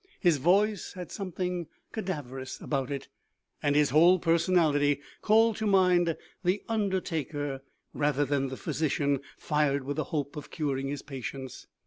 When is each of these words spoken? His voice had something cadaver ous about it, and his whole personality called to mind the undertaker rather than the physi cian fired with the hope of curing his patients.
His 0.19 0.37
voice 0.37 0.93
had 0.93 1.11
something 1.11 1.67
cadaver 1.91 2.39
ous 2.39 2.59
about 2.59 2.89
it, 2.89 3.07
and 3.61 3.75
his 3.75 3.91
whole 3.91 4.17
personality 4.17 4.99
called 5.21 5.57
to 5.57 5.67
mind 5.67 6.17
the 6.43 6.63
undertaker 6.67 7.61
rather 7.93 8.25
than 8.25 8.47
the 8.47 8.55
physi 8.55 8.89
cian 8.89 9.19
fired 9.37 9.83
with 9.83 9.97
the 9.97 10.05
hope 10.05 10.35
of 10.35 10.49
curing 10.49 10.87
his 10.87 11.03
patients. 11.03 11.67